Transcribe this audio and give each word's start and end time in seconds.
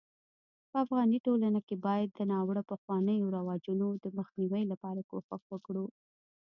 په 0.69 0.75
افغاني 0.83 1.17
ټولنه 1.27 1.59
کي 1.67 1.75
بايد 1.85 2.09
د 2.15 2.19
ناړوه 2.31 2.63
پخوانيو 2.71 3.33
رواجونو 3.37 3.87
دمخ 4.03 4.27
نيوي 4.39 4.63
لپاره 4.71 5.01
کوښښ 5.09 5.43
وکړو 5.53 5.85